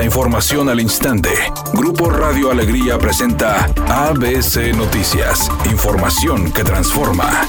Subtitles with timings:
[0.00, 1.28] La información al instante.
[1.74, 5.50] Grupo Radio Alegría presenta ABC Noticias.
[5.70, 7.46] Información que transforma.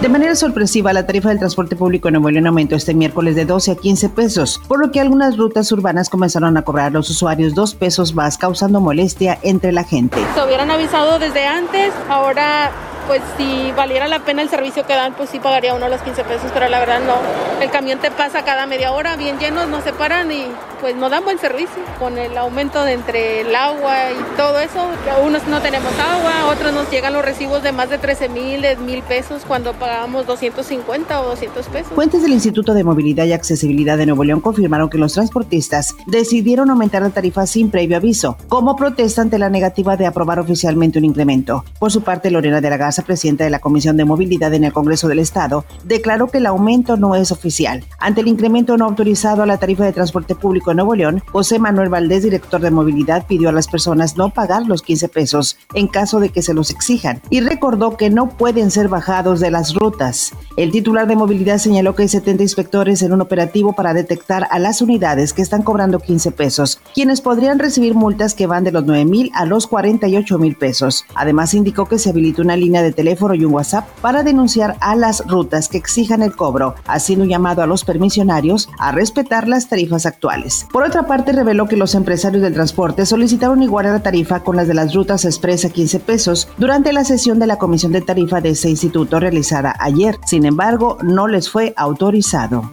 [0.00, 3.44] De manera sorpresiva, la tarifa del transporte público en Nuevo León aumentó este miércoles de
[3.44, 7.10] 12 a 15 pesos, por lo que algunas rutas urbanas comenzaron a cobrar a los
[7.10, 10.16] usuarios dos pesos más, causando molestia entre la gente.
[10.36, 12.70] Se hubieran avisado desde antes, ahora
[13.08, 16.22] pues si valiera la pena el servicio que dan, pues sí pagaría uno los 15
[16.22, 17.16] pesos, pero la verdad no.
[17.60, 20.46] El camión te pasa cada media hora, bien llenos, no se paran y
[20.80, 21.82] pues no dan buen servicio.
[21.98, 24.80] Con el aumento de entre el agua y todo eso,
[25.24, 29.02] unos no tenemos agua, otros nos llegan los recibos de más de 13 mil, mil
[29.02, 31.92] pesos cuando pagábamos 250 o 200 pesos.
[31.94, 36.70] Fuentes del Instituto de Movilidad y Accesibilidad de Nuevo León confirmaron que los transportistas decidieron
[36.70, 41.04] aumentar la tarifa sin previo aviso, como protesta ante la negativa de aprobar oficialmente un
[41.04, 41.64] incremento.
[41.78, 44.72] Por su parte, Lorena de la Garza presidenta de la Comisión de Movilidad en el
[44.72, 47.84] Congreso del Estado, declaró que el aumento no es oficial.
[47.98, 51.88] Ante el incremento no autorizado a la tarifa de transporte público Nuevo León, José Manuel
[51.88, 56.20] Valdés, director de movilidad, pidió a las personas no pagar los 15 pesos en caso
[56.20, 60.32] de que se los exijan y recordó que no pueden ser bajados de las rutas.
[60.56, 64.58] El titular de movilidad señaló que hay 70 inspectores en un operativo para detectar a
[64.58, 68.84] las unidades que están cobrando 15 pesos, quienes podrían recibir multas que van de los
[68.84, 71.04] 9 mil a los 48 mil pesos.
[71.14, 74.96] Además, indicó que se habilita una línea de teléfono y un WhatsApp para denunciar a
[74.96, 79.68] las rutas que exijan el cobro, haciendo un llamado a los permisionarios a respetar las
[79.68, 80.59] tarifas actuales.
[80.72, 84.68] Por otra parte, reveló que los empresarios del transporte solicitaron igualar la tarifa con las
[84.68, 88.50] de las rutas expresa 15 pesos durante la sesión de la Comisión de Tarifa de
[88.50, 90.18] ese instituto realizada ayer.
[90.26, 92.70] Sin embargo, no les fue autorizado.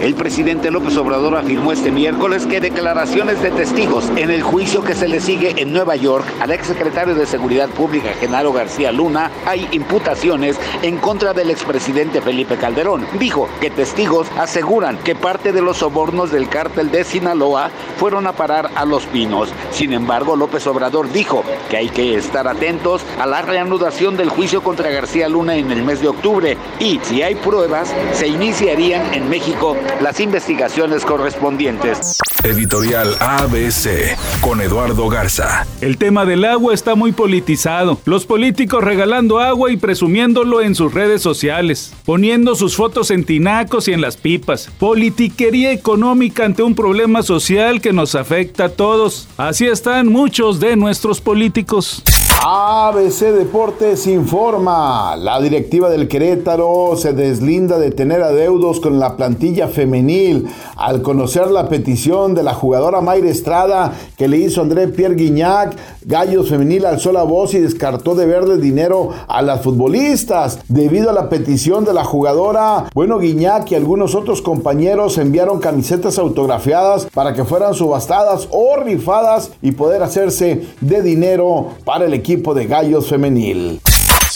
[0.00, 4.94] El presidente López Obrador afirmó este miércoles que declaraciones de testigos en el juicio que
[4.94, 9.68] se le sigue en Nueva York al exsecretario de Seguridad Pública, Genaro García Luna, hay
[9.72, 13.06] imputaciones en contra del expresidente Felipe Calderón.
[13.18, 18.32] Dijo que testigos aseguran que parte de los sobornos del cártel de Sinaloa fueron a
[18.32, 19.50] parar a Los Pinos.
[19.70, 24.62] Sin embargo, López Obrador dijo que hay que estar atentos a la reanudación del juicio
[24.62, 29.28] contra García Luna en el mes de octubre y si hay pruebas, se iniciarían en
[29.28, 32.18] México las investigaciones correspondientes.
[32.42, 35.66] Editorial ABC con Eduardo Garza.
[35.80, 38.00] El tema del agua está muy politizado.
[38.06, 43.88] Los políticos regalando agua y presumiéndolo en sus redes sociales, poniendo sus fotos en tinacos
[43.88, 44.70] y en las pipas.
[44.78, 49.28] Politiquería económica ante un problema social que nos afecta a todos.
[49.36, 52.02] Así están muchos de nuestros políticos.
[52.42, 55.14] ABC Deportes informa.
[55.14, 61.48] La directiva del Querétaro se deslinda de tener adeudos con la plantilla femenil al conocer
[61.48, 65.76] la petición de la jugadora Mayra Estrada que le hizo André Pierre Guignac.
[66.02, 70.60] Gallos Femenil alzó la voz y descartó de verle dinero a las futbolistas.
[70.66, 76.18] Debido a la petición de la jugadora, bueno, Guignac y algunos otros compañeros enviaron camisetas
[76.18, 82.54] autografiadas para que fueran subastadas o rifadas y poder hacerse de dinero para el equipo
[82.54, 83.80] de Gallos Femenil.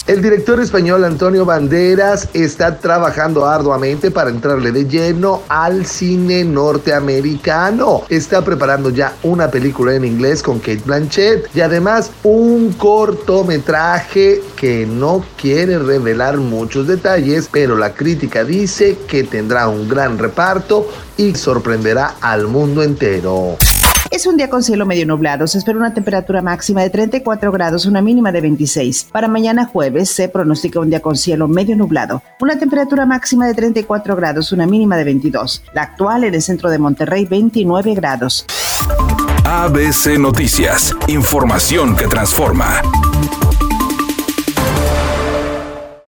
[0.09, 8.03] El director español Antonio Banderas está trabajando arduamente para entrarle de lleno al cine norteamericano.
[8.09, 14.87] Está preparando ya una película en inglés con Kate Blanchett y además un cortometraje que
[14.87, 21.37] no quiere revelar muchos detalles, pero la crítica dice que tendrá un gran reparto y
[21.37, 23.57] sorprenderá al mundo entero.
[24.15, 25.49] Es un día con cielo medio nublado.
[25.49, 29.09] Se espera una temperatura máxima de 34 grados, una mínima de 26.
[29.11, 32.23] Para mañana jueves se pronostica un día con cielo medio nublado.
[32.39, 35.65] Una temperatura máxima de 34 grados, una mínima de 22.
[35.75, 38.47] La actual en el centro de Monterrey, 29 grados.
[39.47, 40.95] ABC Noticias.
[41.09, 42.83] Información que transforma.